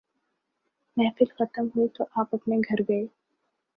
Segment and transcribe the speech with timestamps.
[0.97, 3.05] محفل ختم ہوئی تو آپ اپنے گھر گئے۔